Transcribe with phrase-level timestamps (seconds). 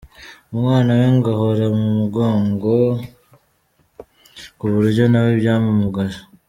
[0.53, 2.73] Umwana we ngo ahora mu mugongo
[4.57, 6.19] ku buryo nawe byamumugaje.